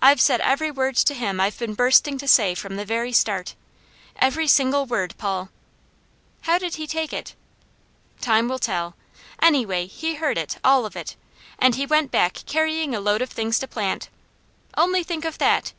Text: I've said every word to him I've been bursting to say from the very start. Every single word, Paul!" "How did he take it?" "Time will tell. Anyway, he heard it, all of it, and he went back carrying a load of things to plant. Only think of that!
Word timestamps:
I've 0.00 0.22
said 0.22 0.40
every 0.40 0.70
word 0.70 0.96
to 0.96 1.12
him 1.12 1.38
I've 1.38 1.58
been 1.58 1.74
bursting 1.74 2.16
to 2.16 2.26
say 2.26 2.54
from 2.54 2.76
the 2.76 2.86
very 2.86 3.12
start. 3.12 3.54
Every 4.18 4.46
single 4.48 4.86
word, 4.86 5.14
Paul!" 5.18 5.50
"How 6.40 6.56
did 6.56 6.76
he 6.76 6.86
take 6.86 7.12
it?" 7.12 7.34
"Time 8.22 8.48
will 8.48 8.58
tell. 8.58 8.96
Anyway, 9.38 9.86
he 9.86 10.14
heard 10.14 10.38
it, 10.38 10.56
all 10.64 10.86
of 10.86 10.96
it, 10.96 11.14
and 11.58 11.74
he 11.74 11.84
went 11.84 12.10
back 12.10 12.38
carrying 12.46 12.94
a 12.94 13.00
load 13.00 13.20
of 13.20 13.28
things 13.28 13.58
to 13.58 13.68
plant. 13.68 14.08
Only 14.78 15.02
think 15.02 15.26
of 15.26 15.36
that! 15.36 15.74